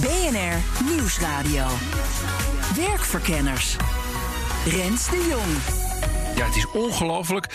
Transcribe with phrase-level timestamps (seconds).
[0.00, 1.66] BNR Nieuwsradio.
[2.76, 3.76] Werkverkenners.
[4.64, 5.76] Rens de Jong.
[6.36, 7.46] Ja, het is ongelooflijk,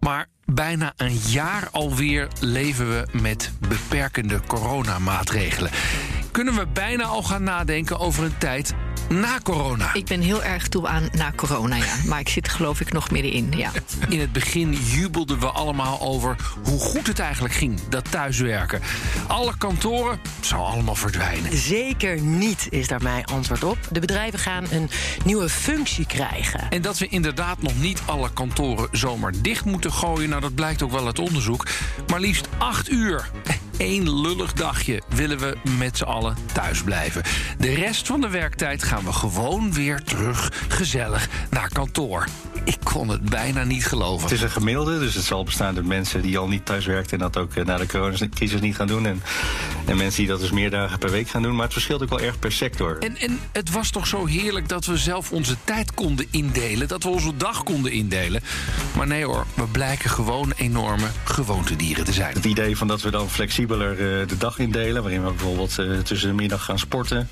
[0.00, 5.70] maar bijna een jaar alweer leven we met beperkende coronamaatregelen.
[6.32, 8.74] Kunnen we bijna al gaan nadenken over een tijd
[9.08, 9.94] na corona?
[9.94, 11.96] Ik ben heel erg toe aan na corona, ja.
[12.06, 13.70] Maar ik zit geloof ik nog middenin, ja.
[14.08, 18.80] In het begin jubelden we allemaal over hoe goed het eigenlijk ging, dat thuiswerken.
[19.26, 21.56] Alle kantoren zou allemaal verdwijnen.
[21.56, 23.78] Zeker niet, is daar mijn antwoord op.
[23.90, 24.90] De bedrijven gaan een
[25.24, 26.70] nieuwe functie krijgen.
[26.70, 30.28] En dat we inderdaad nog niet alle kantoren zomaar dicht moeten gooien...
[30.28, 31.66] nou, dat blijkt ook wel uit onderzoek.
[32.06, 33.30] Maar liefst acht uur
[33.78, 37.22] één lullig dagje willen we met z'n allen thuis blijven.
[37.58, 42.26] De rest van de werktijd gaan we gewoon weer terug gezellig naar kantoor.
[42.64, 44.22] Ik kon het bijna niet geloven.
[44.22, 47.12] Het is een gemiddelde, dus het zal bestaan uit mensen die al niet thuis werkten
[47.12, 49.06] en dat ook eh, na de coronacrisis niet gaan doen.
[49.06, 49.22] En,
[49.86, 51.54] en mensen die dat dus meer dagen per week gaan doen.
[51.54, 52.98] Maar het verschilt ook wel erg per sector.
[52.98, 57.02] En, en het was toch zo heerlijk dat we zelf onze tijd konden indelen, dat
[57.02, 58.42] we onze dag konden indelen.
[58.96, 62.34] Maar nee hoor, we blijken gewoon enorme gewoontedieren te zijn.
[62.34, 63.30] Het idee van dat we dan
[63.76, 67.28] uh, de dag indelen, waarin we bijvoorbeeld uh, tussen de middag gaan sporten.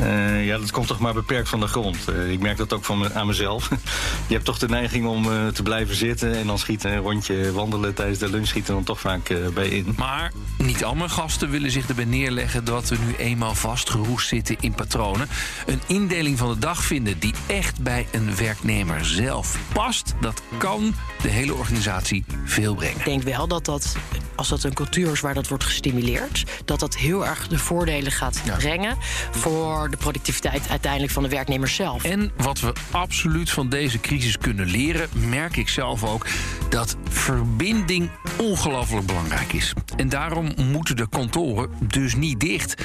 [0.00, 1.96] Uh, ja, dat komt toch maar beperkt van de grond.
[2.28, 3.68] ik merk dat ook van aan mezelf.
[4.28, 7.94] Je hebt toch de neiging om te blijven zitten en dan schieten een rondje wandelen
[7.94, 9.94] tijdens de lunch schieten dan toch vaak bij in.
[9.96, 14.56] Maar niet al mijn gasten willen zich erbij neerleggen dat we nu eenmaal vastgeroest zitten
[14.60, 15.28] in patronen.
[15.66, 20.94] Een indeling van de dag vinden die echt bij een werknemer zelf past, dat kan
[21.22, 22.98] de hele organisatie veel brengen.
[22.98, 23.96] Ik denk wel dat dat,
[24.34, 28.12] als dat een cultuur is waar dat wordt gestimuleerd, dat dat heel erg de voordelen
[28.12, 28.56] gaat ja.
[28.56, 28.96] brengen
[29.30, 32.04] voor de productiviteit uiteindelijk van de werknemer zelf.
[32.04, 36.26] En wat we absoluut van deze crisis kunnen leren, merk ik zelf ook,
[36.68, 39.72] dat verbinding ongelooflijk belangrijk is.
[39.96, 42.82] En daarom moeten de kantoren dus niet dicht.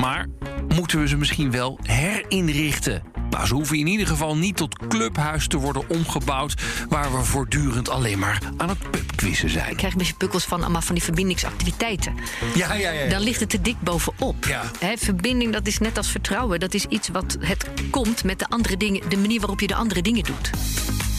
[0.00, 0.26] Maar
[0.68, 3.02] moeten we ze misschien wel herinrichten?
[3.30, 6.54] Nou, ze hoeven in ieder geval niet tot clubhuis te worden omgebouwd...
[6.88, 9.70] waar we voortdurend alleen maar aan het pubquizzen zijn.
[9.70, 12.14] Ik krijg een beetje pukkels van allemaal van die verbindingsactiviteiten.
[12.54, 13.02] Ja, ja, ja.
[13.02, 13.10] ja.
[13.10, 14.44] Dan ligt het te dik bovenop.
[14.44, 14.62] Ja.
[14.78, 16.60] He, verbinding, dat is net als vertrouwen.
[16.60, 19.08] Dat is iets wat het komt met de andere dingen...
[19.08, 20.50] de manier waarop je de andere dingen doet.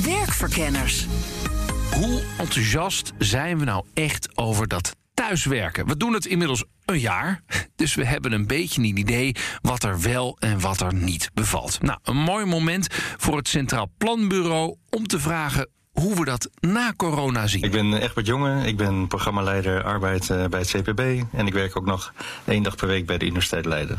[0.04, 1.08] Werkverkenners.
[1.94, 5.88] Hoe enthousiast zijn we nou echt over dat thuiswerken?
[5.88, 7.42] We doen het inmiddels een jaar.
[7.76, 11.82] Dus we hebben een beetje een idee wat er wel en wat er niet bevalt.
[11.82, 12.88] Nou, een mooi moment
[13.18, 17.64] voor het Centraal Planbureau om te vragen hoe we dat na corona zien.
[17.64, 21.24] Ik ben Egbert Jonge, ik ben programmaleider arbeid uh, bij het CPB...
[21.32, 22.14] en ik werk ook nog
[22.46, 23.98] één dag per week bij de Universiteit Leiden.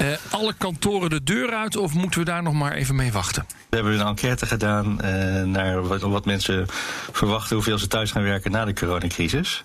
[0.00, 3.46] Uh, alle kantoren de deur uit of moeten we daar nog maar even mee wachten?
[3.68, 6.66] We hebben een enquête gedaan uh, naar wat, wat mensen
[7.12, 7.56] verwachten...
[7.56, 9.64] hoeveel ze thuis gaan werken na de coronacrisis.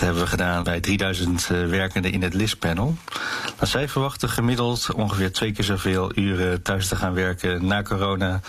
[0.00, 2.96] Dat hebben we gedaan bij 3000 uh, werkenden in het LIS-panel.
[3.56, 8.40] Nou, zij verwachten gemiddeld ongeveer twee keer zoveel uren thuis te gaan werken na corona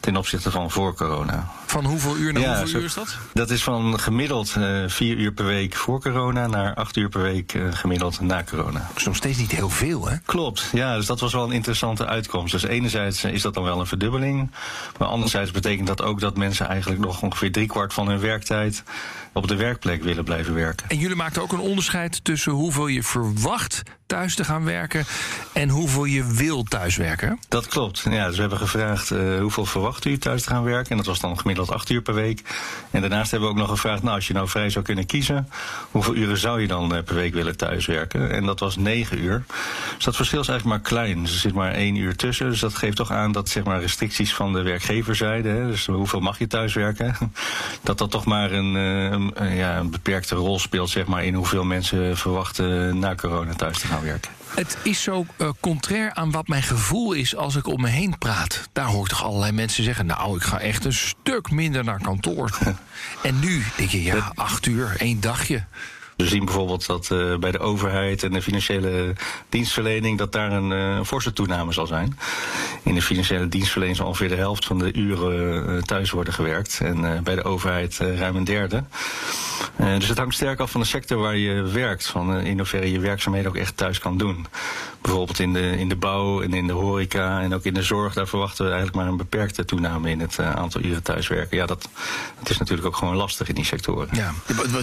[0.00, 1.48] ten opzichte van voor corona.
[1.66, 3.16] Van hoeveel uur naar ja, hoeveel zo, uur is dat?
[3.32, 7.22] Dat is van gemiddeld uh, vier uur per week voor corona naar acht uur per
[7.22, 8.78] week uh, gemiddeld na corona.
[8.88, 10.16] Dat is nog steeds niet heel veel, hè?
[10.24, 12.52] Klopt, ja, dus dat was wel een interessante uitkomst.
[12.52, 14.50] Dus enerzijds is dat dan wel een verdubbeling,
[14.98, 18.82] maar anderzijds betekent dat ook dat mensen eigenlijk nog ongeveer driekwart van hun werktijd
[19.32, 20.95] op de werkplek willen blijven werken.
[20.96, 25.04] En jullie maakten ook een onderscheid tussen hoeveel je verwacht thuis te gaan werken
[25.52, 27.38] en hoeveel je wil thuiswerken?
[27.48, 28.06] Dat klopt.
[28.10, 30.90] Ja, dus we hebben gevraagd uh, hoeveel verwacht u thuis te gaan werken.
[30.90, 32.42] En dat was dan gemiddeld acht uur per week.
[32.90, 35.48] En daarnaast hebben we ook nog gevraagd, nou, als je nou vrij zou kunnen kiezen,
[35.90, 38.30] hoeveel uren zou je dan uh, per week willen thuiswerken?
[38.30, 39.44] En dat was negen uur.
[39.94, 41.22] Dus dat verschil is eigenlijk maar klein.
[41.22, 42.50] Dus er zit maar één uur tussen.
[42.50, 46.20] Dus dat geeft toch aan dat zeg maar restricties van de werkgeverzijde, hè, dus hoeveel
[46.20, 47.16] mag je thuiswerken,
[47.82, 49.04] dat dat toch maar een, uh,
[49.34, 53.78] een, ja, een beperkte rol speelt zeg maar, in hoeveel mensen verwachten na corona thuis
[53.78, 54.30] te gaan werken.
[54.54, 58.18] Het is zo uh, contrair aan wat mijn gevoel is als ik om me heen
[58.18, 58.68] praat.
[58.72, 60.06] Daar hoor ik toch allerlei mensen zeggen...
[60.06, 62.58] nou, ik ga echt een stuk minder naar kantoor.
[63.22, 65.64] en nu denk je, ja, acht uur, één dagje.
[66.16, 69.12] We zien bijvoorbeeld dat uh, bij de overheid en de financiële
[69.48, 72.18] dienstverlening dat daar een uh, forse toename zal zijn.
[72.82, 76.80] In de financiële dienstverlening zal ongeveer de helft van de uren uh, thuis worden gewerkt.
[76.82, 78.84] En bij de overheid ruim een derde.
[79.76, 82.06] dus het hangt sterk af van de sector waar je werkt.
[82.06, 84.46] Van in hoeverre je werkzaamheden ook echt thuis kan doen.
[85.06, 88.14] Bijvoorbeeld in de, in de bouw en in de horeca en ook in de zorg.
[88.14, 91.56] Daar verwachten we eigenlijk maar een beperkte toename in het aantal uren thuiswerken.
[91.56, 91.88] Ja, dat,
[92.38, 94.08] dat is natuurlijk ook gewoon lastig in die sectoren.
[94.12, 94.32] Ja,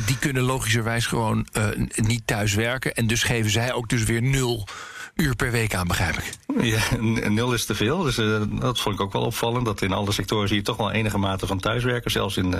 [0.06, 1.66] die kunnen logischerwijs gewoon uh,
[1.96, 2.94] niet thuis werken.
[2.94, 4.68] En dus geven zij ook dus weer nul
[5.16, 6.32] uur per week aan, begrijp ik.
[6.62, 6.82] Ja,
[7.30, 8.02] nul is te veel.
[8.02, 9.66] Dus uh, dat vond ik ook wel opvallend.
[9.66, 12.12] Dat in alle sectoren zie je toch wel enige mate van thuiswerken.
[12.12, 12.60] Zelfs in, uh,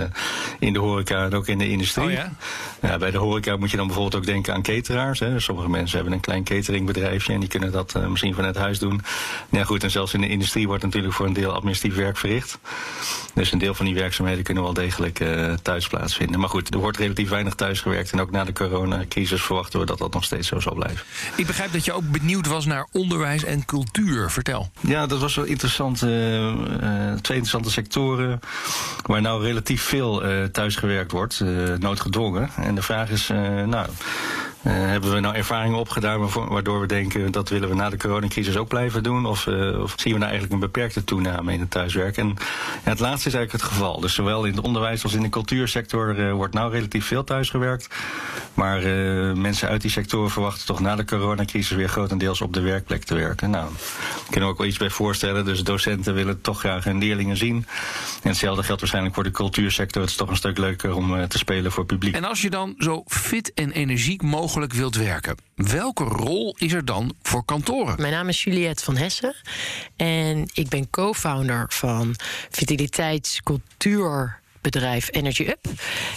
[0.58, 2.06] in de horeca en ook in de industrie.
[2.06, 2.32] Oh ja?
[2.82, 2.98] ja?
[2.98, 5.18] bij de horeca moet je dan bijvoorbeeld ook denken aan cateraars.
[5.18, 5.40] Hè.
[5.40, 9.00] Sommige mensen hebben een klein cateringbedrijfje en die kunnen dat uh, misschien vanuit huis doen.
[9.50, 12.58] Ja, goed, en zelfs in de industrie wordt natuurlijk voor een deel administratief werk verricht.
[13.34, 15.24] Dus een deel van die werkzaamheden kunnen wel degelijk
[15.62, 16.40] thuis plaatsvinden.
[16.40, 18.12] Maar goed, er wordt relatief weinig thuis gewerkt.
[18.12, 21.06] En ook na de coronacrisis verwachten we dat dat nog steeds zo zal blijven.
[21.36, 24.30] Ik begrijp dat je ook benieuwd was naar onderwijs en cultuur.
[24.30, 24.70] Vertel.
[24.80, 26.02] Ja, dat was wel interessant.
[26.02, 26.10] Uh,
[27.12, 28.40] twee interessante sectoren
[29.06, 31.40] waar nou relatief veel uh, thuisgewerkt wordt,
[31.78, 32.50] noodgedwongen.
[32.56, 33.28] En de vraag is,
[33.66, 33.86] nou,
[34.66, 38.56] uh, hebben we nou ervaringen opgedaan waardoor we denken dat willen we na de coronacrisis
[38.56, 39.26] ook blijven doen?
[39.26, 42.16] Of, uh, of zien we nou eigenlijk een beperkte toename in het thuiswerk?
[42.16, 42.28] En
[42.84, 44.00] ja, het laatste is eigenlijk het geval.
[44.00, 47.88] Dus zowel in het onderwijs als in de cultuursector uh, wordt nou relatief veel thuisgewerkt.
[48.54, 48.80] Maar
[49.36, 53.14] mensen uit die sectoren verwachten toch na de coronacrisis weer grotendeels op de werkplek te
[53.14, 53.50] werken.
[53.50, 53.68] Nou,
[54.24, 55.44] ik kan er ook wel iets bij voorstellen.
[55.44, 57.66] Dus docenten willen toch graag hun leerlingen zien.
[58.22, 60.02] En hetzelfde geldt waarschijnlijk voor de cultuursector.
[60.02, 62.14] Het is toch een stuk leuker om te spelen voor publiek.
[62.14, 65.36] En als je dan zo fit en energiek mogelijk wilt werken.
[65.54, 68.00] Welke rol is er dan voor kantoren?
[68.00, 69.34] Mijn naam is Juliette van Hessen
[69.96, 72.14] en ik ben co-founder van
[72.50, 75.66] Vitaliteitscultuur bedrijf Energy Up.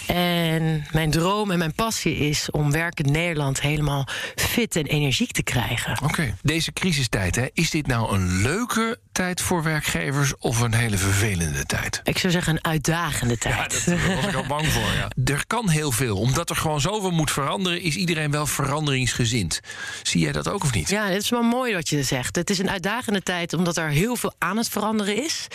[0.06, 5.42] En mijn droom en mijn passie is om werkend Nederland helemaal fit en energiek te
[5.42, 5.98] krijgen.
[6.04, 10.96] Oké, deze crisistijd, hè, is dit nou een leuke tijd voor werkgevers of een hele
[10.96, 12.00] vervelende tijd?
[12.04, 13.82] Ik zou zeggen een uitdagende tijd.
[13.86, 14.92] Ja, daar was ik al bang voor.
[14.96, 15.08] Ja.
[15.34, 16.16] Er kan heel veel.
[16.16, 19.60] Omdat er gewoon zoveel moet veranderen, is iedereen wel veranderingsgezind.
[20.02, 20.88] Zie jij dat ook of niet?
[20.88, 22.36] Ja, het is wel mooi wat je zegt.
[22.36, 25.46] Het is een uitdagende tijd omdat er heel veel aan het veranderen is.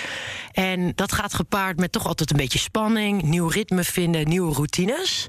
[0.51, 5.27] En dat gaat gepaard met toch altijd een beetje spanning, nieuw ritme vinden, nieuwe routines.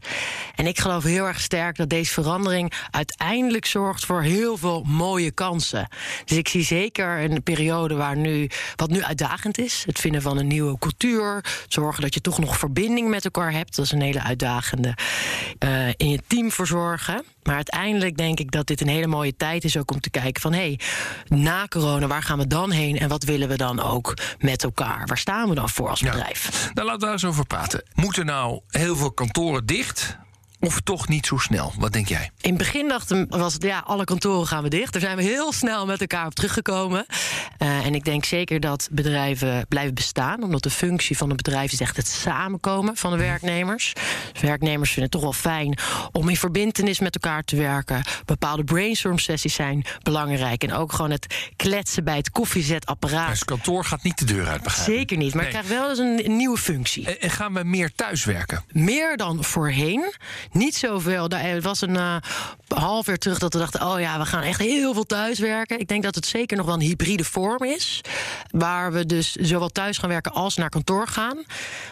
[0.54, 5.30] En ik geloof heel erg sterk dat deze verandering uiteindelijk zorgt voor heel veel mooie
[5.30, 5.88] kansen.
[6.24, 10.38] Dus ik zie zeker een periode waar nu, wat nu uitdagend is, het vinden van
[10.38, 13.76] een nieuwe cultuur, zorgen dat je toch nog verbinding met elkaar hebt.
[13.76, 14.94] Dat is een hele uitdagende.
[15.64, 17.24] Uh, in je team verzorgen.
[17.44, 20.42] Maar uiteindelijk denk ik dat dit een hele mooie tijd is ook om te kijken
[20.42, 20.80] van hé, hey,
[21.38, 25.06] na corona, waar gaan we dan heen en wat willen we dan ook met elkaar?
[25.06, 26.50] Waar staan we dan voor als bedrijf?
[26.52, 26.70] Ja.
[26.74, 27.84] Nou, laten we daar eens over praten.
[27.94, 30.16] Moeten nou heel veel kantoren dicht?
[30.64, 31.72] Of toch niet zo snel?
[31.78, 32.30] Wat denk jij?
[32.40, 34.92] In het begin dachten was het ja, alle kantoren gaan we dicht.
[34.92, 37.06] Daar zijn we heel snel met elkaar op teruggekomen.
[37.58, 41.72] Uh, en ik denk zeker dat bedrijven blijven bestaan, omdat de functie van een bedrijf
[41.72, 43.92] is echt het samenkomen van de werknemers.
[44.32, 45.78] Dus werknemers vinden het toch wel fijn
[46.12, 48.02] om in verbindenis met elkaar te werken.
[48.24, 50.62] Bepaalde brainstorm sessies zijn belangrijk.
[50.62, 53.28] En ook gewoon het kletsen bij het koffiezetapparaat.
[53.28, 55.52] Dus het kantoor gaat niet de deur uit, begrijp Zeker niet, maar nee.
[55.52, 57.18] krijgt wel eens een, een nieuwe functie.
[57.18, 58.64] En gaan we meer thuiswerken?
[58.72, 60.12] Meer dan voorheen.
[60.54, 61.28] Niet zoveel.
[61.28, 62.16] Het was een uh,
[62.68, 65.80] half jaar terug dat we dachten: oh ja, we gaan echt heel veel thuiswerken.
[65.80, 68.00] Ik denk dat het zeker nog wel een hybride vorm is.
[68.50, 71.44] Waar we dus zowel thuis gaan werken als naar kantoor gaan.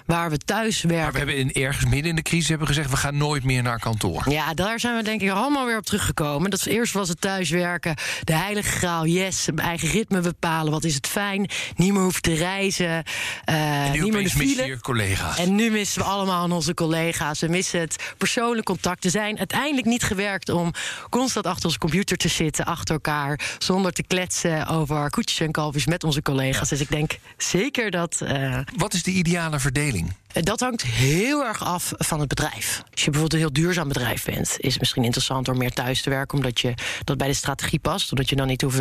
[0.07, 1.03] Waar we thuis werken.
[1.03, 3.63] Maar we hebben in, ergens midden in de crisis hebben gezegd: we gaan nooit meer
[3.63, 4.31] naar kantoor.
[4.31, 6.51] Ja, daar zijn we denk ik allemaal weer op teruggekomen.
[6.51, 7.95] Dat eerst was het thuiswerken,
[8.25, 10.73] de heilige graal, yes, eigen ritme bepalen.
[10.73, 11.51] Wat is het fijn?
[11.77, 13.05] Niet meer hoeven te reizen.
[13.51, 14.67] Uh, niet meer de file.
[14.67, 15.39] je collega's.
[15.39, 17.41] En nu missen we allemaal onze collega's.
[17.41, 18.15] We missen het
[18.61, 20.73] contacten zijn uiteindelijk niet gewerkt om
[21.11, 25.87] constant achter onze computer te zitten, achter elkaar, zonder te kletsen over koetjes en kalfjes
[25.87, 26.69] met onze collega's.
[26.69, 28.21] Dus ik denk zeker dat.
[28.23, 30.13] Uh, Wat is de ideale verdeling?
[30.33, 32.83] Dat hangt heel erg af van het bedrijf.
[32.91, 36.03] Als je bijvoorbeeld een heel duurzaam bedrijf bent, is het misschien interessant om meer thuis
[36.03, 36.75] te werken, omdat je
[37.05, 38.81] dat bij de strategie past, omdat je dan niet hoeft,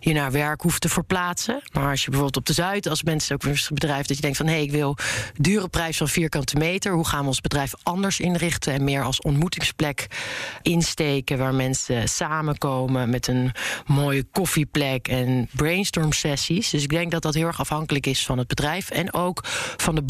[0.00, 1.62] je naar werk hoeft te verplaatsen.
[1.72, 4.36] Maar als je bijvoorbeeld op de Zuid, als mensen ook een bedrijf, dat je denkt
[4.36, 4.96] van hé, hey, ik wil
[5.34, 9.20] dure prijs van vierkante meter, hoe gaan we ons bedrijf anders inrichten en meer als
[9.20, 10.06] ontmoetingsplek
[10.62, 13.52] insteken, waar mensen samenkomen met een
[13.86, 16.70] mooie koffieplek en brainstorm sessies.
[16.70, 19.40] Dus ik denk dat dat heel erg afhankelijk is van het bedrijf en ook
[19.76, 20.02] van de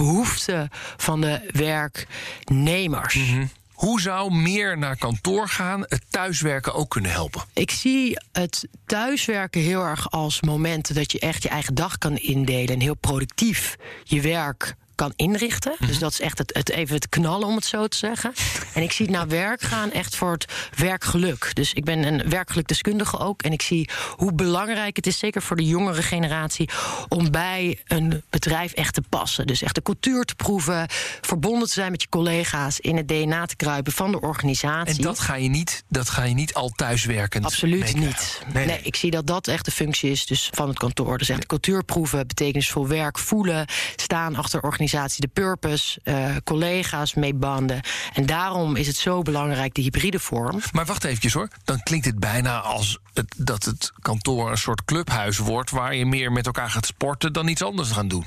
[0.96, 3.14] van de werknemers.
[3.14, 3.46] Mhm.
[3.72, 7.42] Hoe zou meer naar kantoor gaan het thuiswerken ook kunnen helpen?
[7.52, 12.16] Ik zie het thuiswerken heel erg als momenten dat je echt je eigen dag kan
[12.16, 15.76] indelen en heel productief je werk kan inrichten.
[15.86, 18.32] Dus dat is echt het, het, even het knallen, om het zo te zeggen.
[18.74, 21.50] En ik zie het naar werk gaan echt voor het werkgeluk.
[21.54, 23.42] Dus ik ben een werkgelukdeskundige ook.
[23.42, 26.68] En ik zie hoe belangrijk het is, zeker voor de jongere generatie,
[27.08, 29.46] om bij een bedrijf echt te passen.
[29.46, 30.86] Dus echt de cultuur te proeven,
[31.20, 34.96] verbonden te zijn met je collega's, in het DNA te kruipen van de organisatie.
[34.96, 37.44] En dat ga je niet, dat ga je niet al thuiswerkend.
[37.44, 38.40] Absoluut niet.
[38.52, 38.80] Nee, Nee, nee.
[38.82, 41.18] ik zie dat dat echt de functie is dus van het kantoor.
[41.18, 47.34] Dus echt cultuur proeven, betekenisvol werk voelen, staan achter organisatie, de purpose, eh, collega's mee
[47.34, 47.80] banden.
[48.14, 50.60] En daarom is het zo belangrijk, de hybride vorm.
[50.72, 51.48] Maar wacht eventjes hoor.
[51.64, 55.70] Dan klinkt het bijna als het, dat het kantoor een soort clubhuis wordt...
[55.70, 58.26] waar je meer met elkaar gaat sporten dan iets anders gaan doen.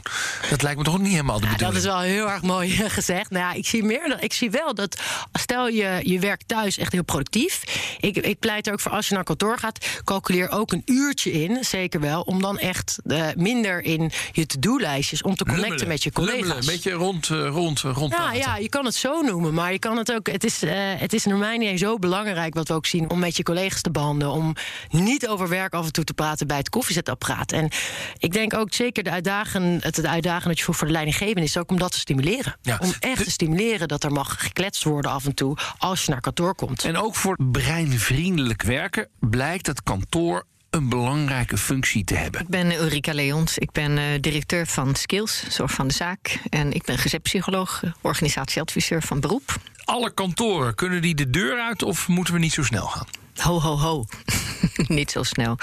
[0.49, 1.83] Dat lijkt me toch niet helemaal de Ja, dat bedoeling.
[1.85, 3.29] is wel heel erg mooi gezegd.
[3.29, 4.07] Nou ja, ik zie meer.
[4.09, 5.01] dan- Ik zie wel dat
[5.33, 7.63] stel je je werkt thuis echt heel productief.
[7.99, 11.31] Ik, ik pleit er ook voor als je naar kantoor gaat, calculeer ook een uurtje
[11.31, 15.87] in, zeker wel, om dan echt eh, minder in je to-do-lijstjes om te connecten Lummelen,
[15.87, 16.67] met je lummelen, collega's.
[16.67, 19.71] Een beetje rond, eh, rond, eh, rond Ja, ja, je kan het zo noemen, maar
[19.71, 20.27] je kan het ook.
[20.27, 23.37] Het is, eh, het is naar idee zo belangrijk wat we ook zien om met
[23.37, 24.33] je collega's te behandelen.
[24.33, 24.55] Om
[24.89, 27.51] niet over werk af en toe te praten bij het koffiezetapparaat.
[27.51, 27.69] En
[28.17, 31.69] ik denk ook zeker de uitdagen, het, uitdagen dat je voor de leidinggevende is ook
[31.69, 32.57] om dat te stimuleren.
[32.61, 32.77] Ja.
[32.81, 36.21] Om echt te stimuleren dat er mag gekletst worden af en toe als je naar
[36.21, 36.83] kantoor komt.
[36.83, 42.41] En ook voor breinvriendelijk werken blijkt het kantoor een belangrijke functie te hebben.
[42.41, 43.57] Ik ben Ulrika Leons.
[43.57, 46.39] Ik ben eh, directeur van Skills, Zorg van de Zaak.
[46.49, 49.55] En ik ben gezetpsycholoog, eh, organisatieadviseur van beroep.
[49.83, 53.07] Alle kantoren, kunnen die de deur uit of moeten we niet zo snel gaan?
[53.35, 54.05] Ho, ho, ho.
[54.87, 55.57] niet zo snel.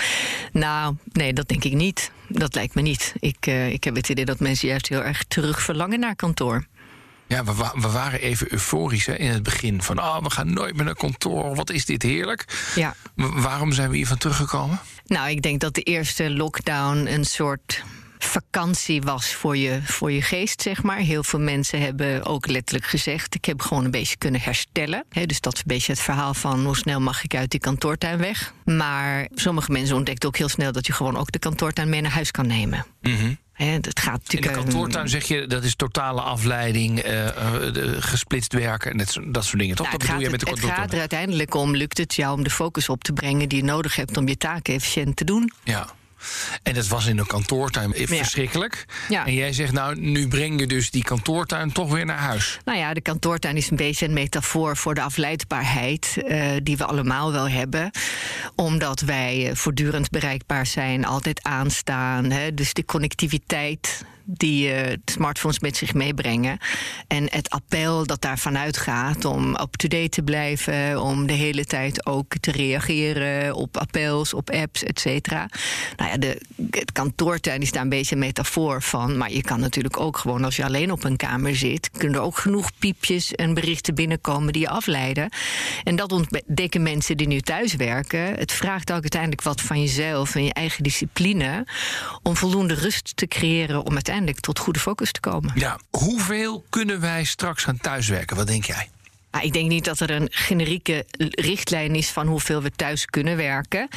[0.53, 2.11] Nou, nee, dat denk ik niet.
[2.29, 3.15] Dat lijkt me niet.
[3.21, 6.67] Ik, eh, ik heb het idee dat mensen juist heel erg terug verlangen naar kantoor.
[7.29, 9.83] Ja, we, wa- we waren even euforisch hè, in het begin.
[9.83, 11.55] Van, ah, we gaan nooit meer naar kantoor.
[11.55, 12.45] Wat is dit heerlijk.
[12.75, 12.95] Ja.
[13.15, 14.81] Waarom zijn we hiervan teruggekomen?
[15.07, 17.83] Nou, ik denk dat de eerste lockdown een soort
[18.19, 20.97] vakantie was voor je, voor je geest, zeg maar.
[20.99, 23.35] Heel veel mensen hebben ook letterlijk gezegd...
[23.35, 25.05] ik heb gewoon een beetje kunnen herstellen.
[25.27, 26.65] Dus dat is een beetje het verhaal van...
[26.65, 28.53] hoe snel mag ik uit die kantoortuin weg?
[28.65, 30.73] Maar sommige mensen ontdekten ook heel snel...
[30.73, 32.87] dat je gewoon ook de kantoortuin mee naar huis kan nemen.
[33.57, 34.47] Dat gaat In de natuurlijk...
[34.47, 39.09] eh, kantoortuin zeg je dat is totale afleiding, eh, eh, de- gesplitst werken en dat,
[39.11, 39.77] soort- dat soort dingen.
[39.77, 39.87] Toch?
[39.87, 41.11] Nou, dat het, bedoel gaat, je met de het, het gaat kantoortuin?
[41.11, 43.97] er uiteindelijk om, lukt het jou om de focus op te brengen die je nodig
[43.97, 45.53] hebt om je taken efficiënt te doen?
[45.65, 45.87] Ja.
[46.63, 48.07] En dat was in de kantoortuin Ja.
[48.07, 48.85] verschrikkelijk.
[49.09, 49.27] Ja.
[49.27, 52.59] En jij zegt, nou, nu breng je dus die kantoortuin toch weer naar huis.
[52.65, 56.85] Nou ja, de kantoortuin is een beetje een metafoor voor de afleidbaarheid eh, die we
[56.85, 57.91] allemaal wel hebben.
[58.55, 62.31] Omdat wij eh, voortdurend bereikbaar zijn, altijd aanstaan.
[62.31, 66.59] Hè, dus de connectiviteit die eh, smartphones met zich meebrengen.
[67.07, 72.37] En het appel dat daarvan uitgaat om up-to-date te blijven, om de hele tijd ook
[72.41, 75.49] te reageren op appels, op apps, et cetera.
[75.97, 76.41] Nou ja, de,
[76.71, 79.17] het kantoortuin is daar een beetje een metafoor van.
[79.17, 82.25] Maar je kan natuurlijk ook gewoon, als je alleen op een kamer zit, kunnen er
[82.25, 85.29] ook genoeg piepjes en berichten binnenkomen die je afleiden.
[85.85, 88.35] En dat ontdekken mensen die nu thuis werken.
[88.35, 91.67] Het vraagt ook uiteindelijk wat van jezelf en je eigen discipline
[92.23, 95.53] om voldoende rust te creëren om uiteindelijk tot goede focus te komen.
[95.55, 98.37] Ja, hoeveel kunnen wij straks gaan thuiswerken?
[98.37, 98.89] Wat denk jij?
[99.31, 103.37] Maar ik denk niet dat er een generieke richtlijn is van hoeveel we thuis kunnen
[103.37, 103.89] werken.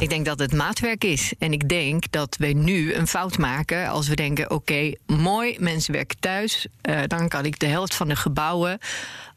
[0.00, 1.32] Ik denk dat het maatwerk is.
[1.38, 5.92] En ik denk dat we nu een fout maken als we denken: oké, mooi, mensen
[5.92, 6.66] werken thuis.
[6.80, 8.78] eh, dan kan ik de helft van de gebouwen.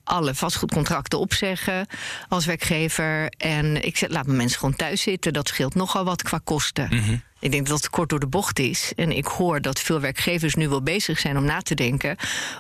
[0.04, 1.88] Alle vastgoedcontracten opzeggen
[2.30, 3.30] als werkgever.
[3.38, 5.34] En ik zet, laat mijn mensen gewoon thuis zitten.
[5.34, 7.22] Dat scheelt nogal wat qua kosten.
[7.40, 8.92] Ik denk dat het kort door de bocht is.
[8.96, 12.18] En ik hoor dat veel werkgevers nu wel bezig zijn om na te denken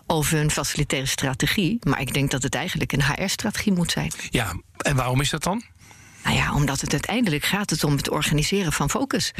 [0.07, 1.77] over hun facilitaire strategie.
[1.83, 4.11] Maar ik denk dat het eigenlijk een HR-strategie moet zijn.
[4.29, 5.63] Ja, en waarom is dat dan?
[6.23, 9.31] Nou ja, omdat het uiteindelijk gaat het om het organiseren van focus.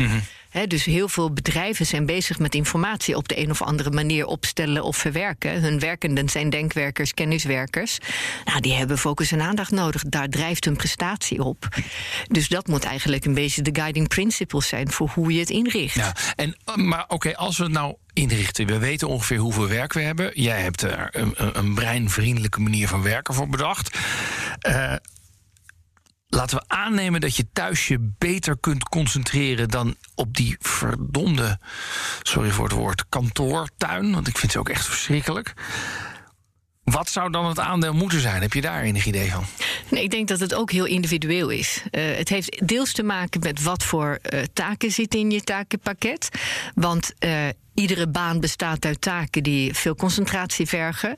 [0.49, 4.25] Hè, dus heel veel bedrijven zijn bezig met informatie op de een of andere manier
[4.25, 5.61] opstellen of verwerken.
[5.61, 7.97] Hun werkenden zijn denkwerkers, kenniswerkers.
[8.45, 10.03] Nou, die hebben focus en aandacht nodig.
[10.03, 11.67] Daar drijft hun prestatie op.
[12.27, 15.95] Dus dat moet eigenlijk een beetje de guiding principles zijn voor hoe je het inricht.
[15.95, 19.93] Ja, en, eh, maar oké, als we het nou inrichten, we weten ongeveer hoeveel werk
[19.93, 20.31] we hebben.
[20.33, 23.97] Jij hebt er een, een, breinvriendelijke manier van werken voor bedacht.
[24.59, 24.93] Eh,
[26.43, 31.59] laten we aannemen dat je thuis je beter kunt concentreren dan op die verdomde,
[32.21, 34.13] sorry voor het woord, kantoortuin.
[34.13, 35.53] Want ik vind ze ook echt verschrikkelijk.
[36.83, 38.41] Wat zou dan het aandeel moeten zijn?
[38.41, 39.45] Heb je daar enig idee van?
[39.89, 41.83] Nee, ik denk dat het ook heel individueel is.
[41.91, 46.29] Eh, het heeft deels te maken met wat voor eh, taken zitten in je takenpakket.
[46.75, 51.17] Want eh, Iedere baan bestaat uit taken die veel concentratie vergen.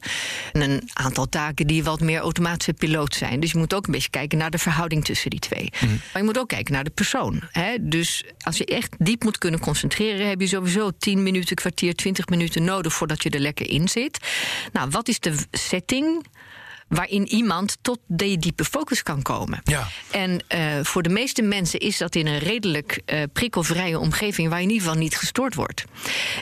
[0.51, 3.39] En een aantal taken die wat meer automatische piloot zijn.
[3.39, 5.69] Dus je moet ook een beetje kijken naar de verhouding tussen die twee.
[5.81, 7.41] Maar je moet ook kijken naar de persoon.
[7.51, 7.75] Hè?
[7.81, 12.27] Dus als je echt diep moet kunnen concentreren, heb je sowieso 10 minuten, kwartier, 20
[12.27, 14.19] minuten nodig voordat je er lekker in zit.
[14.73, 16.25] Nou, wat is de setting?
[16.95, 19.61] Waarin iemand tot die diepe focus kan komen.
[19.63, 19.87] Ja.
[20.11, 24.57] En uh, voor de meeste mensen is dat in een redelijk uh, prikkelvrije omgeving waar
[24.57, 25.83] je in ieder geval niet gestoord wordt.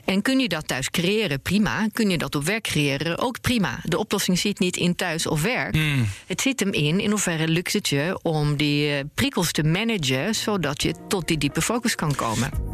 [0.06, 1.88] En kun je dat thuis creëren, prima.
[1.94, 3.80] Kun je dat op werk creëren, ook prima.
[3.84, 5.76] De oplossing zit niet in thuis of werk.
[5.76, 6.08] Mm.
[6.28, 10.36] Het zit hem in, in hoeverre lukt het je om die uh, prikkels te managen,
[10.36, 12.73] zodat je tot die diepe focus kan komen.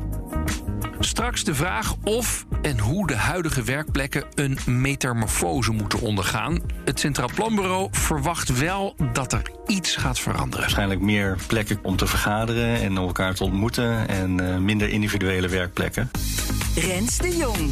[0.99, 6.61] Straks de vraag of en hoe de huidige werkplekken een metamorfose moeten ondergaan.
[6.85, 10.59] Het Centraal Planbureau verwacht wel dat er iets gaat veranderen.
[10.59, 16.11] Waarschijnlijk meer plekken om te vergaderen en elkaar te ontmoeten en uh, minder individuele werkplekken.
[16.75, 17.71] Rens de Jong.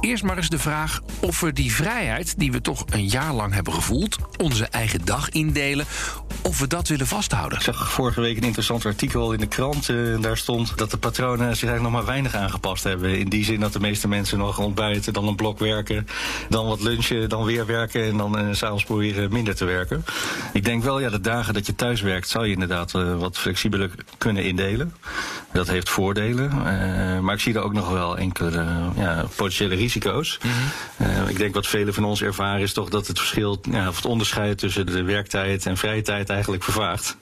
[0.00, 3.54] Eerst maar eens de vraag of we die vrijheid die we toch een jaar lang
[3.54, 5.86] hebben gevoeld, onze eigen dag indelen,
[6.42, 7.58] of we dat willen vasthouden.
[7.58, 9.88] Ik zag vorige week een interessant artikel in de krant.
[9.88, 13.18] Uh, daar stond dat de patronen zich eigenlijk nog maar weinig aangepast hebben.
[13.18, 16.06] In die zin dat de meeste mensen nog ontbijten, dan een blok werken,
[16.48, 20.04] dan wat lunchen, dan weer werken en dan uh, s'avonds proberen minder te werken.
[20.52, 23.38] Ik denk wel, ja, de dagen dat je thuis werkt, zou je inderdaad uh, wat
[23.38, 24.94] flexibeler kunnen indelen.
[25.56, 26.62] Dat heeft voordelen.
[27.22, 28.64] maar ik zie er ook nog wel enkele
[28.96, 30.38] ja, potentiële risico's.
[30.42, 30.54] Mhm.
[30.96, 31.28] Mm-hmm.
[31.28, 34.04] ik denk wat velen van ons ervaren is toch dat het verschil, ja, of het
[34.04, 37.16] onderscheid tussen de werktijd en vrije tijd eigenlijk vervaagt.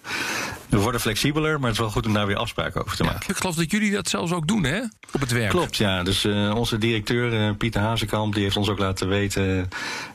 [0.74, 3.20] We worden flexibeler, maar het is wel goed om daar weer afspraken over te maken.
[3.22, 4.80] Ja, ik geloof dat jullie dat zelfs ook doen, hè?
[5.12, 5.50] Op het werk.
[5.50, 6.02] Klopt, ja.
[6.02, 9.56] Dus uh, onze directeur, uh, Pieter Hazekamp, die heeft ons ook laten weten...
[9.56, 9.62] Uh,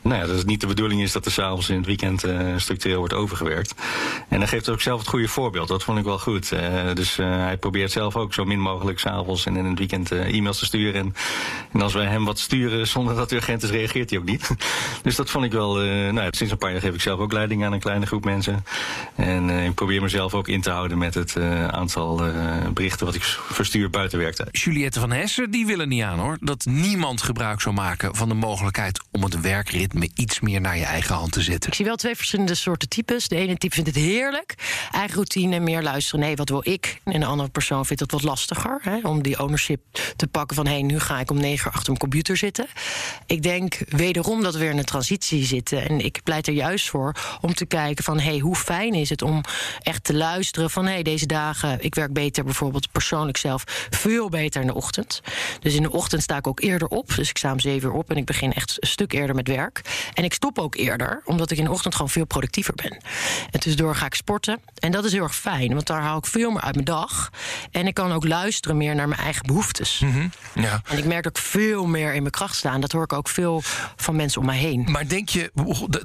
[0.01, 2.25] nou ja, dat het niet de bedoeling is dat er s'avonds in het weekend
[2.57, 3.75] structureel wordt overgewerkt.
[4.29, 5.67] En hij geeft ook zelf het goede voorbeeld.
[5.67, 6.53] Dat vond ik wel goed.
[6.93, 10.65] dus hij probeert zelf ook zo min mogelijk s'avonds en in het weekend e-mails te
[10.65, 11.01] sturen.
[11.01, 11.15] En,
[11.71, 14.49] en, als wij hem wat sturen zonder dat hij urgent is, reageert hij ook niet.
[15.03, 15.75] dus dat vond ik wel...
[16.11, 18.65] nou, sinds een paar jaar geef ik zelf ook leiding aan een kleine groep mensen.
[19.15, 23.15] En ik probeer mezelf ook in te houden met het uh, aantal uh, berichten wat
[23.15, 24.57] ik verstuur buiten werktijd.
[24.57, 26.37] Juliette van Hessen die willen niet aan hoor.
[26.41, 30.85] Dat niemand gebruik zou maken van de mogelijkheid om het werkritme iets meer naar je
[30.85, 31.69] eigen hand te zetten.
[31.69, 33.27] Ik zie wel twee verschillende soorten types.
[33.27, 34.55] De ene type vindt het heerlijk.
[34.91, 36.19] Eigen routine, meer luisteren.
[36.19, 37.01] Nee, wat wil ik?
[37.03, 38.79] En de andere persoon vindt het wat lastiger.
[38.81, 39.81] Hè, om die ownership
[40.15, 42.67] te pakken van hé, hey, nu ga ik om negen uur achter mijn computer zitten.
[43.25, 45.89] Ik denk wederom dat we weer in een transitie zitten.
[45.89, 49.09] En ik pleit er juist voor om te kijken van hé, hey, hoe fijn is
[49.09, 49.41] het om
[49.81, 54.29] echt te luisteren van hé, hey, deze dagen, ik werk beter bijvoorbeeld persoonlijk zelf veel
[54.29, 55.21] beter in de ochtend.
[55.59, 57.15] Dus in de ochtend sta ik ook eerder op.
[57.15, 59.47] Dus ik sta om zeven uur op en ik begin echt een stuk eerder met
[59.47, 59.81] werk.
[60.13, 62.97] En ik stop ook eerder, omdat ik in de ochtend gewoon veel productiever ben.
[63.51, 64.59] En tussendoor ga ik sporten.
[64.79, 67.29] En dat is heel erg fijn, want daar haal ik veel meer uit mijn dag.
[67.71, 69.99] En ik kan ook luisteren meer naar mijn eigen behoeftes.
[69.99, 70.31] Mm -hmm.
[70.53, 70.81] ja.
[70.85, 72.81] En ik merk ook veel meer in mijn kracht staan.
[72.81, 73.61] Dat hoor ik ook veel
[73.95, 74.87] van mensen om mij heen.
[74.91, 75.51] Maar denk je,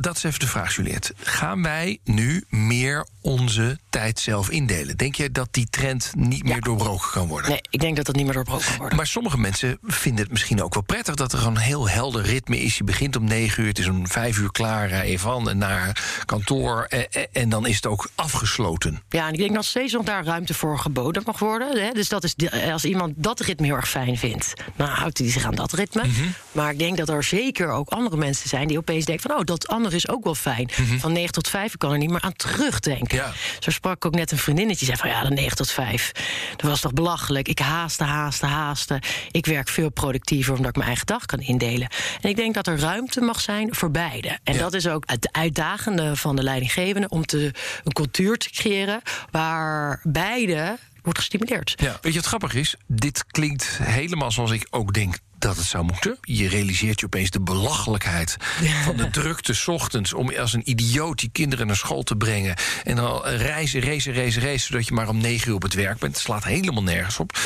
[0.01, 1.14] dat is even de vraag, Juliette.
[1.23, 4.96] Gaan wij nu meer onze tijd zelf indelen?
[4.96, 6.53] Denk je dat die trend niet Ja.
[6.53, 7.50] meer doorbroken kan worden?
[7.50, 8.96] Nee, ik denk dat dat niet meer doorbroken kan worden.
[8.96, 12.22] Maar sommige mensen vinden het misschien ook wel prettig dat er gewoon een heel helder
[12.22, 12.77] ritme is.
[12.79, 15.59] Je begint om negen uur, het is om vijf uur klaar, rij je van en
[15.59, 16.87] naar kantoor.
[16.88, 19.03] En, en dan is het ook afgesloten.
[19.09, 21.85] Ja, en ik denk nog steeds nog daar ruimte voor geboden mag worden.
[21.85, 21.92] Hè?
[21.92, 22.35] Dus dat is
[22.72, 26.07] als iemand dat ritme heel erg fijn vindt, dan houdt hij zich aan dat ritme.
[26.07, 26.22] Mhm.
[26.53, 29.44] Maar ik denk dat er zeker ook andere mensen zijn die opeens denken van oh,
[29.44, 30.70] dat andere is ook wel fijn.
[30.98, 33.16] Van 9 tot 5 ik kan er niet meer aan terugdenken.
[33.18, 33.27] Mhm.
[33.27, 33.33] Ja.
[33.59, 36.12] Zo sprak ik ook net een vriendinnetje zei van ja, de 9 tot 5.
[36.57, 37.49] Dat was toch belachelijk.
[37.49, 39.03] Ik haaste, haaste, haaste.
[39.31, 41.88] Ik werk veel productiever omdat ik mijn eigen dag kan indelen.
[42.21, 44.38] En ik denk dat er ruimte mag zijn voor beide.
[44.45, 44.59] En Ja.
[44.61, 50.01] dat is ook het uitdagende van de leidinggevende om te, een cultuur te creëren waar
[50.03, 51.73] beide wordt gestimuleerd.
[51.77, 51.99] Ja.
[52.01, 52.75] Weet je wat grappig is?
[52.87, 56.18] Dit klinkt helemaal zoals ik ook denk dat het zou moeten.
[56.20, 58.37] Je realiseert je opeens de belachelijkheid
[58.85, 60.12] van de drukte 's ochtends...
[60.12, 62.57] om als een idioot die kinderen naar school te brengen...
[62.85, 64.61] en dan reizen, racen, racen, racen...
[64.61, 66.14] zodat je maar om negen uur op het werk bent.
[66.14, 67.38] Het slaat helemaal nergens op.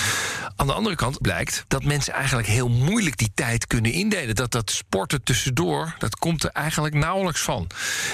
[0.57, 4.35] Aan de andere kant blijkt dat mensen eigenlijk heel moeilijk die tijd kunnen indelen.
[4.35, 7.67] Dat dat sporten tussendoor, dat komt er eigenlijk nauwelijks van.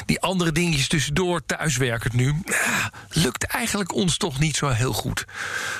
[0.06, 2.42] Die andere dingetjes tussendoor, thuiswerken nu...
[2.44, 5.24] ja, lukt eigenlijk ons toch niet zo heel goed.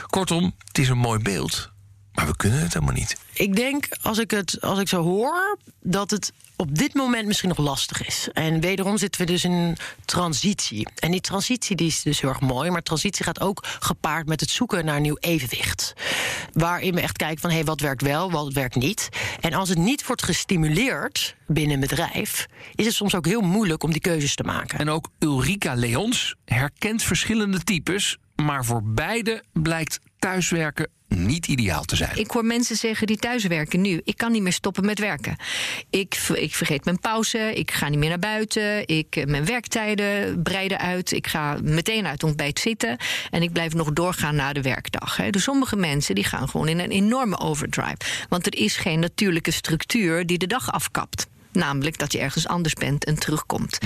[0.07, 1.73] Kortom, het is een mooi beeld...
[2.15, 3.17] Maar we kunnen het helemaal niet.
[3.33, 7.49] Ik denk, als ik het als ik zo hoor, dat het op dit moment misschien
[7.49, 8.29] nog lastig is.
[8.33, 10.89] En wederom zitten we dus in een transitie.
[10.99, 14.41] En die transitie die is dus heel erg mooi, maar transitie gaat ook gepaard met
[14.41, 15.95] het zoeken naar een nieuw evenwicht.
[16.53, 19.09] Waarin we echt kijken van hé, hey, wat werkt wel, wat werkt niet.
[19.41, 23.83] En als het niet wordt gestimuleerd binnen een bedrijf, is het soms ook heel moeilijk
[23.83, 24.79] om die keuzes te maken.
[24.79, 31.97] En ook Ulrika Leons herkent verschillende types Maar voor beide blijkt thuiswerken niet ideaal te
[31.97, 32.17] zijn.
[32.17, 34.01] Ik hoor mensen zeggen die thuiswerken nu.
[34.05, 35.37] Ik kan niet meer stoppen met werken.
[35.91, 37.55] Ik, ik vergeet mijn pauze.
[37.55, 38.89] Ik ga niet meer naar buiten.
[38.89, 41.13] Ik, eh, mijn werktijden breiden uit.
[41.13, 42.97] Ik ga meteen uit ontbijt zitten.
[43.31, 45.17] En ik blijf nog doorgaan na de werkdag.
[45.17, 45.31] Hè.
[45.31, 47.97] Dus sommige mensen die gaan gewoon in een enorme overdrive.
[48.29, 51.27] Want er is geen natuurlijke structuur die de dag afkapt.
[51.55, 53.79] Namelijk dat je ergens anders bent en terugkomt.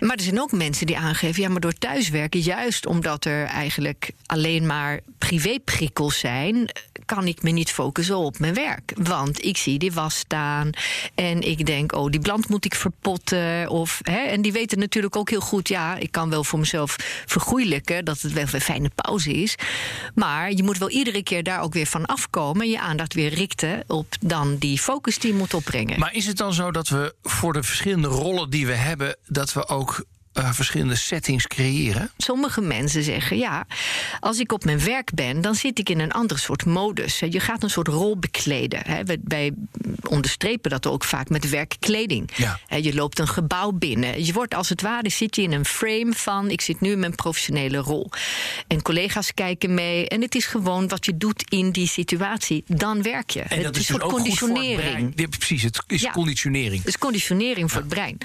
[0.00, 4.10] Maar er zijn ook mensen die aangeven: ja, maar door thuiswerken, juist omdat er eigenlijk
[4.26, 6.70] alleen maar privéprikkels zijn,
[7.04, 8.92] kan ik me niet focussen op mijn werk.
[8.96, 10.70] Want ik zie die was staan
[11.14, 13.68] en ik denk: oh, die bland moet ik verpotten.
[13.68, 16.96] Of, hè, en die weten natuurlijk ook heel goed: ja, ik kan wel voor mezelf
[17.26, 19.54] vergoeilijken dat het wel een fijne pauze is.
[20.14, 23.34] Maar je moet wel iedere keer daar ook weer van afkomen en je aandacht weer
[23.34, 25.98] richten op dan die focus die je moet opbrengen.
[25.98, 29.52] Maar is het dan zo dat we voor de verschillende rollen die we hebben, dat
[29.52, 30.04] we ook
[30.38, 32.10] uh, verschillende settings creëren?
[32.16, 33.66] Sommige mensen zeggen ja,
[34.20, 37.18] als ik op mijn werk ben, dan zit ik in een ander soort modus.
[37.18, 38.82] Je gaat een soort rol bekleden.
[39.24, 39.52] Wij
[40.08, 42.30] onderstrepen dat ook vaak met werkkleding.
[42.36, 42.58] Ja.
[42.80, 44.24] Je loopt een gebouw binnen.
[44.24, 46.98] Je wordt als het ware zit je in een frame van ik zit nu in
[46.98, 48.10] mijn professionele rol.
[48.66, 50.08] En collega's kijken mee.
[50.08, 52.64] En het is gewoon wat je doet in die situatie.
[52.66, 53.40] Dan werk je.
[53.40, 54.90] En dat het is een dus soort ook goed voor het conditionering.
[54.90, 55.12] brein.
[55.16, 56.10] Ja, precies, het is Ja.
[56.10, 56.78] conditionering.
[56.78, 58.18] Het is conditionering voor het brein.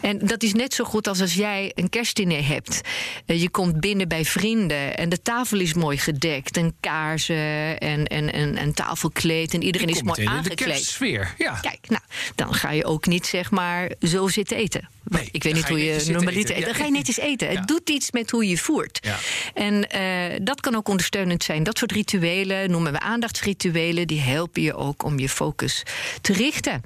[0.00, 2.80] En dat is net zo goed als als jij een kerstdiner hebt.
[3.26, 6.56] Eh, Je komt binnen bij vrienden en de tafel is mooi gedekt.
[6.56, 9.54] En kaarsen en, en, en, en tafelkleed.
[9.54, 10.98] En iedereen is mooi de aangekleed.
[11.38, 11.52] Ja.
[11.60, 12.02] Kijk, nou,
[12.34, 14.88] dan ga je ook niet zeg maar zo zitten eten.
[15.04, 16.56] Nee, ik weet niet je hoe je normaliter eten.
[16.56, 16.64] eet.
[16.64, 17.52] Dan ga je netjes eten.
[17.52, 17.58] Ja.
[17.58, 18.98] Het doet iets met hoe je voert.
[19.02, 19.16] Ja.
[19.54, 21.62] En eh, dat kan ook ondersteunend zijn.
[21.62, 24.06] Dat soort rituelen noemen we aandachtsrituelen.
[24.06, 25.82] Die helpen je ook om je focus
[26.20, 26.82] te richten.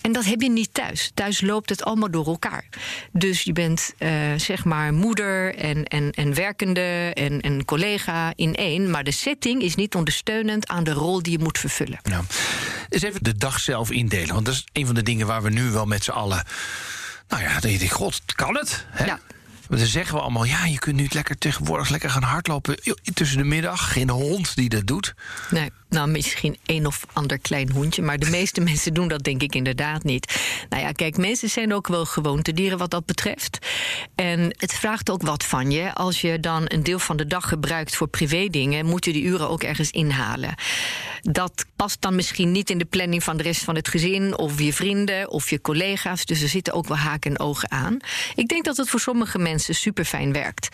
[0.00, 1.10] En dat heb je niet thuis.
[1.14, 2.64] Thuis loopt het allemaal door elkaar.
[3.12, 8.54] Dus je bent eh, zeg maar moeder en, en, en werkende en, en collega in
[8.54, 8.90] één.
[8.90, 11.98] Maar de setting is niet ondersteunend aan de rol die je moet vervullen.
[12.02, 12.22] Ja.
[12.88, 14.34] Eens even de dag zelf indelen.
[14.34, 16.44] Want dat is een van de dingen waar we nu wel met z'n allen.
[17.28, 18.86] Nou ja, dan denk ik, god, kan het?
[18.90, 19.04] Hè?
[19.04, 19.20] Ja.
[19.68, 22.76] Maar dan zeggen we allemaal, ja, je kunt nu lekker tegenwoordig lekker gaan hardlopen
[23.14, 23.92] tussen de middag.
[23.92, 25.14] Geen hond die dat doet.
[25.50, 28.02] Nee, nou misschien één of ander klein hondje.
[28.02, 30.40] Maar de meeste mensen doen dat denk ik inderdaad niet.
[30.68, 33.58] Nou ja, kijk, mensen zijn ook wel gewoontedieren wat dat betreft.
[34.14, 35.94] En het vraagt ook wat van je.
[35.94, 38.86] Als je dan een deel van de dag gebruikt voor privédingen...
[38.86, 40.54] moet je die uren ook ergens inhalen.
[41.20, 44.38] Dat past dan misschien niet in de planning van de rest van het gezin...
[44.38, 46.24] of je vrienden of je collega's.
[46.24, 47.96] Dus er zitten ook wel haken en ogen aan.
[48.34, 50.68] Ik denk dat het voor sommige mensen super fijn werkt.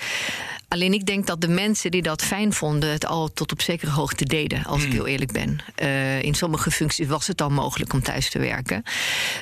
[0.68, 2.90] Alleen ik denk dat de mensen die dat fijn vonden...
[2.90, 5.58] het al tot op zekere hoogte deden, als ik heel eerlijk ben.
[5.74, 8.82] Eh, in sommige functies was het al mogelijk om thuis te werken.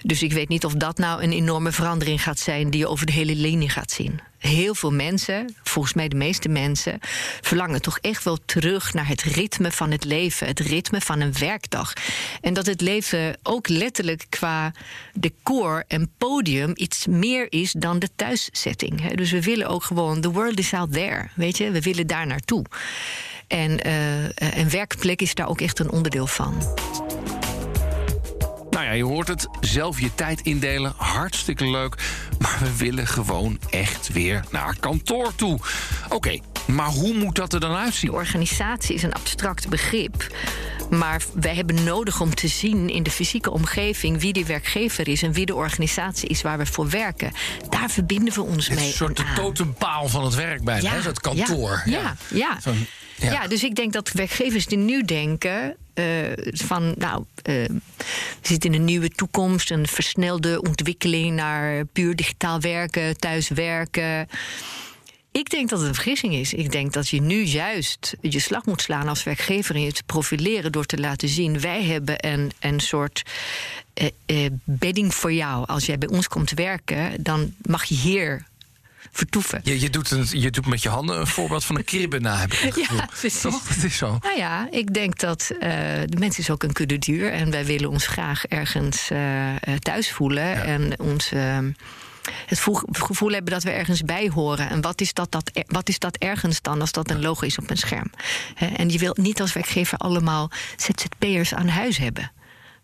[0.02, 2.70] Dus ik weet niet of dat nou een enorme verandering gaat zijn...
[2.70, 4.20] die je over de hele linie gaat zien.
[4.46, 6.98] Heel veel mensen, volgens mij de meeste mensen...
[7.40, 10.46] verlangen toch echt wel terug naar het ritme van het leven.
[10.46, 11.92] Het ritme van een werkdag.
[12.40, 14.72] En dat het leven ook letterlijk qua
[15.14, 16.72] decor en podium...
[16.74, 19.00] iets meer is dan de thuissetting.
[19.00, 19.14] hè.
[19.14, 20.20] Dus we willen ook gewoon...
[20.20, 21.70] the world is out there, weet je?
[21.70, 22.64] We willen daar naartoe.
[23.46, 26.54] En eh, een werkplek is daar ook echt een onderdeel van.
[28.84, 29.48] Nou ja, je hoort het.
[29.60, 30.92] Zelf je tijd indelen.
[30.96, 31.96] Hartstikke leuk.
[32.38, 35.58] Maar we willen gewoon echt weer naar kantoor toe.
[36.08, 38.12] Oké, maar hoe moet dat er dan uitzien?
[38.12, 40.26] Organisatie is een abstract begrip.
[40.90, 45.22] Maar wij hebben nodig om te zien in de fysieke omgeving wie die werkgever is
[45.22, 47.32] en wie de organisatie is waar we voor werken.
[47.68, 48.86] Daar verbinden we ons Het mee.
[48.86, 51.02] een soort de totempaal van het werk bijna, hè?
[51.02, 51.82] dat kantoor.
[51.84, 52.72] Ja, ja, ja.
[53.18, 53.46] Ja.
[53.46, 55.76] dus ik denk dat werkgevers die nu denken.
[55.94, 56.04] eh,
[56.52, 57.80] van, nou, eh, we
[58.42, 64.28] zitten in een nieuwe toekomst, een versnelde ontwikkeling naar puur digitaal werken, thuiswerken.
[65.32, 66.52] Ik denk dat het een vergissing is.
[66.52, 70.02] Ik denk dat je nu juist je slag moet slaan als werkgever en je te
[70.06, 73.22] profileren door te laten zien: wij hebben een, een soort
[73.94, 75.66] eh, bedding voor jou.
[75.66, 78.46] Als jij bij ons komt werken, dan mag je hier
[79.12, 79.60] vertoeven.
[79.62, 82.36] Je, je, doet een, je doet met je handen een voorbeeld van een kribbe na,
[82.36, 82.74] heb ik.
[82.76, 83.40] Ja, precies.
[83.40, 83.62] Toch?
[83.68, 84.18] Dat is zo.
[84.22, 85.68] Nou ja, ik denk dat eh,
[86.04, 87.32] de mens is ook een kudde dier.
[87.32, 90.64] En wij willen ons graag ergens eh, eh, thuis voelen.
[90.64, 91.58] En ons, eh,
[92.46, 94.70] het voel- gevoel hebben dat we ergens bij horen.
[94.70, 97.58] En wat is dat, dat, wat is dat ergens dan als dat een logo is
[97.58, 98.10] op een scherm?
[98.76, 102.32] En je wilt niet als werkgever allemaal ZZP'ers aan huis hebben.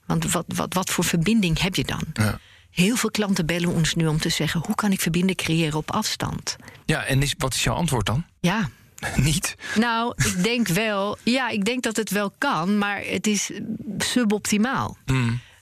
[0.06, 2.02] Want wat, wat, wat voor verbinding heb je dan?
[2.12, 2.38] Ja.
[2.70, 5.90] Heel veel klanten bellen ons nu om te zeggen: hoe kan ik verbinding creëren op
[5.90, 6.56] afstand?
[6.84, 8.24] Ja, en is, wat is jouw antwoord dan?
[8.40, 8.68] Ja,
[9.16, 9.56] Niet.
[9.74, 11.18] nou, ik denk wel.
[11.22, 13.50] Ja, ik denk dat het wel kan, maar het is
[13.98, 14.96] suboptimaal.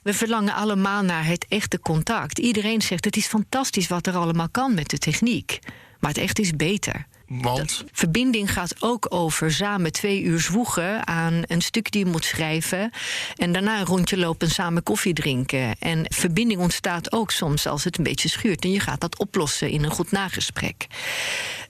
[0.02, 2.38] We verlangen allemaal naar het echte contact.
[2.38, 5.58] Iedereen zegt: het is fantastisch wat er allemaal kan met de techniek.
[6.00, 7.06] Maar het echt is beter.
[7.28, 7.84] Want?
[7.92, 12.90] Verbinding gaat ook over samen twee uur zwoegen aan een stuk die je moet schrijven.
[13.36, 15.76] En daarna een rondje lopen en samen koffie drinken.
[15.78, 18.64] En verbinding ontstaat ook soms als het een beetje schuurt.
[18.64, 20.86] En je gaat dat oplossen in een goed nagesprek.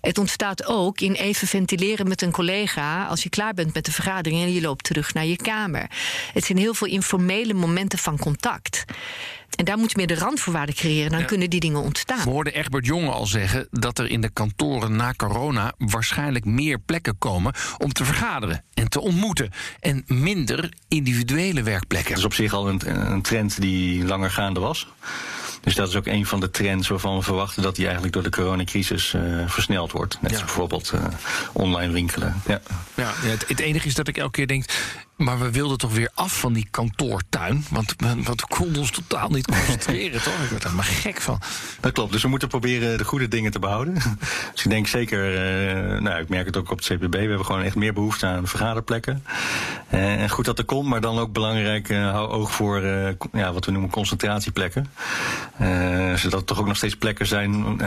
[0.00, 3.92] Het ontstaat ook in even ventileren met een collega als je klaar bent met de
[3.92, 5.90] vergadering en je loopt terug naar je kamer.
[6.32, 8.84] Het zijn heel veel informele momenten van contact.
[9.56, 12.24] En daar moet je meer de randvoorwaarden creëren, dan kunnen die dingen ontstaan.
[12.24, 16.78] We hoorden Egbert Jonge al zeggen dat er in de kantoren na corona waarschijnlijk meer
[16.78, 19.50] plekken komen om te vergaderen en te ontmoeten.
[19.80, 22.10] En minder individuele werkplekken.
[22.10, 24.88] Dat is op zich al een, een trend die langer gaande was.
[25.60, 28.22] Dus dat is ook een van de trends waarvan we verwachten dat die eigenlijk door
[28.22, 30.18] de coronacrisis uh, versneld wordt.
[30.20, 30.36] Net ja.
[30.36, 31.04] als bijvoorbeeld uh,
[31.52, 32.42] online winkelen.
[32.46, 32.60] Ja.
[32.94, 34.64] Ja, het, het, enige is dat ik elke keer denk.
[35.18, 37.64] Maar we wilden toch weer af van die kantoortuin.
[37.70, 40.42] Want, want we konden ons totaal niet concentreren, toch?
[40.42, 41.40] Ik werd er maar gek van.
[41.80, 42.12] Dat klopt.
[42.12, 43.94] Dus we moeten proberen de goede dingen te behouden.
[44.54, 45.32] Dus ik denk zeker,
[45.94, 47.12] uh, nou, ik merk het ook op het CPB.
[47.12, 49.24] We hebben gewoon echt meer behoefte aan vergaderplekken.
[49.90, 52.82] Uh, en goed dat er komt, maar dan ook belangrijk, uh, hou oog voor
[53.32, 54.86] ja, wat we noemen concentratieplekken.
[56.14, 57.82] zodat er toch ook nog steeds plekken zijn,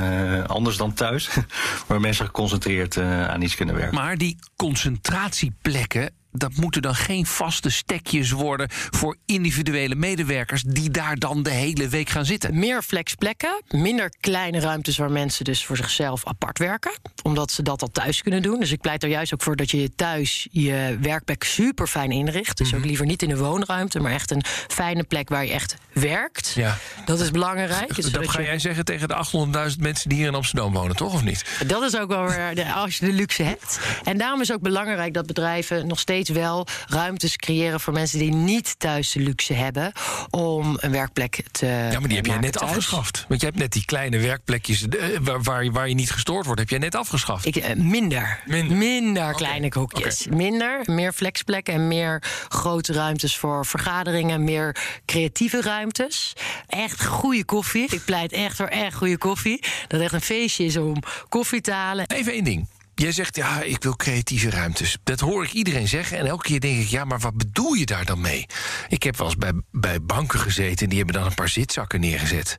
[0.47, 1.29] anders dan thuis,
[1.87, 3.95] waar mensen geconcentreerd aan iets kunnen werken.
[3.95, 11.15] Maar die concentratieplekken dat moeten dan geen vaste stekjes worden voor individuele medewerkers die daar
[11.15, 12.59] dan de hele week gaan zitten.
[12.59, 16.91] Meer flexplekken, minder kleine ruimtes waar mensen dus voor zichzelf apart werken,
[17.23, 18.59] omdat ze dat al thuis kunnen doen.
[18.59, 22.57] Dus ik pleit er juist ook voor dat je thuis je werkplek super fijn inricht.
[22.57, 22.87] Dus ook Mhm.
[22.87, 26.51] liever niet in een woonruimte, maar echt een fijne plek waar je echt werkt.
[26.55, 26.77] Ja.
[27.05, 27.95] Dat is belangrijk.
[27.95, 30.95] Dus Dat ga je- jij zeggen tegen de 800.000 mensen die hier in Amsterdam wonen,
[30.95, 31.13] toch?
[31.13, 31.45] Of niet?
[31.67, 33.79] Dat is ook wel weer als je de luxe hebt.
[34.03, 38.33] En daarom is ook belangrijk dat bedrijven nog steeds wel ruimtes creëren voor mensen die
[38.33, 39.91] niet thuis de luxe hebben
[40.29, 41.65] om een werkplek te.
[41.65, 42.69] Ja, maar die heb jij net thuis.
[42.69, 43.25] afgeschaft.
[43.27, 46.59] Want jij hebt net die kleine werkplekjes eh, waar, waar, waar je niet gestoord wordt,
[46.59, 47.45] heb jij net afgeschaft.
[47.45, 48.39] Ik, eh, minder.
[48.45, 49.33] Minder.
[49.33, 50.27] kleine hoekjes.
[50.27, 54.43] Minder, meer flexplekken en meer grote ruimtes voor vergaderingen.
[54.43, 56.33] Meer creatieve ruimtes.
[56.67, 57.87] Echt goede koffie.
[57.91, 59.63] Ik pleit echt voor echt goede koffie.
[59.87, 62.05] Dat echt een feestje is om koffie te halen.
[62.07, 62.67] Even één ding.
[63.01, 64.97] Jij zegt, ja, ik wil creatieve ruimtes.
[65.03, 66.17] Dat hoor ik iedereen zeggen.
[66.17, 68.45] En elke keer denk ik, ja, maar wat bedoel je daar dan mee?
[68.87, 70.83] Ik heb wel eens bij, bij banken gezeten...
[70.83, 72.57] en die hebben dan een paar zitzakken neergezet.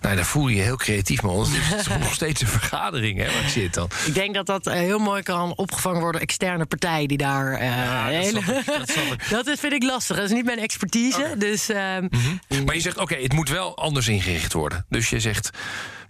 [0.00, 3.18] Nou, daar voel je je heel creatief, maar is het toch nog steeds een vergadering,
[3.18, 3.88] hè, waar ik zit dan.
[4.06, 7.50] Ik denk dat dat eh, heel mooi kan opgevangen worden door externe partijen die daar.
[7.50, 9.28] dat hele- snap ik, dat snap ik.
[9.38, 10.16] dat is, vind ik lastig.
[10.16, 11.34] Dat is niet mijn expertise.
[11.38, 12.08] Dus ehm,
[12.64, 14.86] Maar je zegt, oké, het moet wel anders ingericht worden.
[14.88, 15.50] Dus je zegt...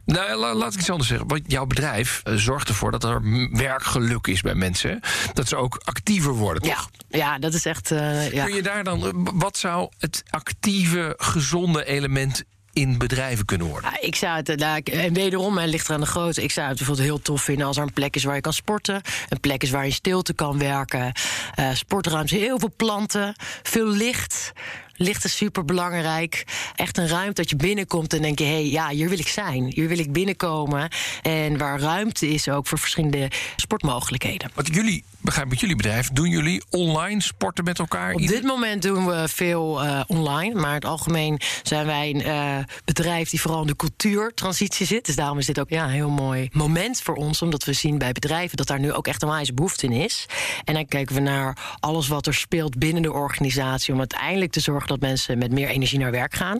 [0.06, 1.28] Nou, la- laat ik iets anders zeggen.
[1.28, 3.20] Want jouw bedrijf eh, zorgt ervoor dat er
[3.52, 5.00] werkgeluk is bij mensen.
[5.32, 6.88] Dat ze ook actiever worden, toch?
[7.08, 7.90] ja, ja, dat is echt.
[7.90, 8.44] eh, ja.
[8.44, 13.90] Kun je daar dan, eh, wat zou het actieve, gezonde element in bedrijven kunnen worden?
[13.90, 16.42] Ja, ik zou het, nou, en wederom, het ligt er aan de grootte.
[16.42, 18.52] Ik zou het bijvoorbeeld heel tof vinden als er een plek is waar je kan
[18.52, 19.00] sporten.
[19.28, 21.12] Een plek is waar je in stilte kan werken.
[21.54, 24.52] eh sportruimte, heel veel planten, veel licht.
[24.96, 26.44] Licht is super belangrijk.
[26.76, 29.28] Echt een ruimte dat je binnenkomt en denk je: hé, hey, ja, hier wil ik
[29.28, 29.64] zijn.
[29.74, 30.88] Hier wil ik binnenkomen.
[31.22, 34.50] En waar ruimte is ook voor verschillende sportmogelijkheden.
[34.54, 38.12] Wat jullie, begrijp ik, met jullie bedrijf, doen jullie online sporten met elkaar?
[38.12, 40.60] Op dit moment doen we veel eh, online.
[40.60, 45.06] Maar in het algemeen zijn wij een eh, bedrijf die vooral in de cultuurtransitie zit.
[45.06, 47.42] Dus daarom is dit ook ja, een heel mooi moment voor ons.
[47.42, 50.26] Omdat we zien bij bedrijven dat daar nu ook echt een wijze behoefte in is.
[50.64, 53.92] En dan kijken we naar alles wat er speelt binnen de organisatie.
[53.92, 56.58] Om uiteindelijk te zorgen dat mensen met meer energie naar werk gaan.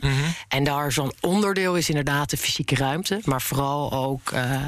[0.48, 3.20] En daar zo'n onderdeel is inderdaad de fysieke ruimte.
[3.24, 4.62] Maar vooral ook eh,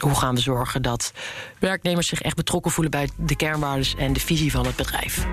[0.00, 1.12] hoe gaan we zorgen dat
[1.58, 5.26] werknemers zich echt betrokken voelen bij de kernwaarden en de visie van het bedrijf.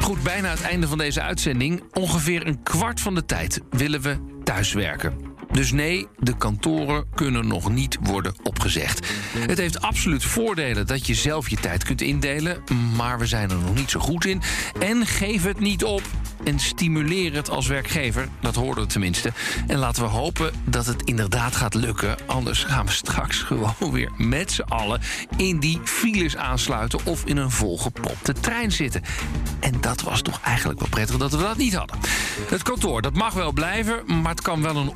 [0.00, 1.82] Goed, bijna het einde van deze uitzending.
[1.92, 5.27] Ongeveer een kwart van de tijd willen we thuiswerken.
[5.52, 9.06] Dus nee, de kantoren kunnen nog niet worden opgezegd.
[9.38, 12.62] Het heeft absoluut voordelen dat je zelf je tijd kunt indelen,
[12.96, 14.42] maar we zijn er nog niet zo goed in.
[14.80, 16.02] En geef het niet op
[16.44, 18.28] en stimuleer het als werkgever.
[18.40, 19.32] Dat hoorden we tenminste.
[19.66, 22.16] En laten we hopen dat het inderdaad gaat lukken.
[22.26, 25.00] Anders gaan we straks gewoon weer met z'n allen
[25.36, 29.02] in die files aansluiten of in een volgepropte trein zitten.
[29.60, 31.96] En dat was toch eigenlijk wel prettig dat we dat niet hadden.
[32.48, 34.92] Het kantoor, dat mag wel blijven, maar het kan wel een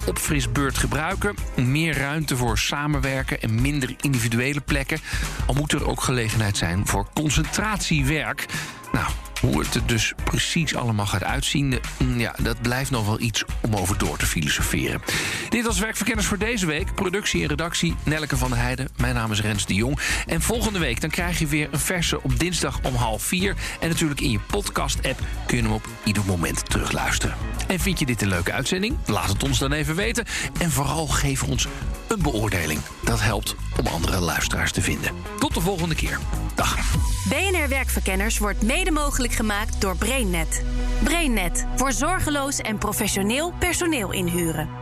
[0.47, 1.35] opfrisbeurt gebruiken.
[1.57, 4.99] Meer ruimte voor samenwerken en minder individuele plekken.
[5.47, 8.47] Al moet er ook gelegenheid zijn voor concentratiewerk.
[8.93, 9.07] Nou,
[9.41, 13.45] hoe het er dus precies allemaal gaat uitzien, mm, ja, dat blijft nog wel iets
[13.61, 15.03] om over door te filosoferen.
[15.49, 16.95] Dit was Werkverkenners voor deze week.
[16.95, 18.89] Productie en redactie Nelleke van der Heijden.
[18.97, 19.99] Mijn naam is Rens de Jong.
[20.27, 23.57] En volgende week dan krijg je weer een verse op dinsdag om half vier.
[23.81, 27.37] En natuurlijk in je podcast-app kun je hem op ieder moment terugluisteren.
[27.73, 28.97] En vind je dit een leuke uitzending?
[29.07, 30.25] Laat het ons dan even weten.
[30.61, 31.69] En vooral geef ons
[32.09, 32.81] een beoordeling.
[33.05, 35.11] Dat helpt om andere luisteraars te vinden.
[35.39, 36.19] Tot de volgende keer.
[36.55, 36.77] Dag.
[37.29, 40.65] BNR Werkverkenners wordt mede mogelijk gemaakt door BrainNet.
[41.05, 44.82] BrainNet voor zorgeloos en professioneel personeel inhuren.